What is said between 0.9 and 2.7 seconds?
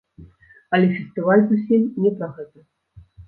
фестываль зусім не пра гэта.